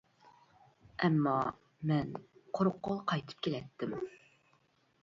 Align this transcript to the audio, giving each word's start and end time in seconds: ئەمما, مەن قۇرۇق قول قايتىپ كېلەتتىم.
ئەمما, 1.03 1.33
مەن 1.91 2.09
قۇرۇق 2.59 2.81
قول 2.89 3.05
قايتىپ 3.13 3.47
كېلەتتىم. 3.49 3.97